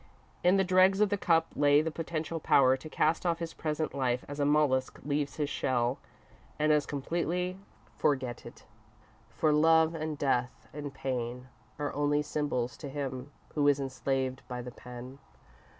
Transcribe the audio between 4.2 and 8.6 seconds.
as a mollusk leaves his shell, and as completely forget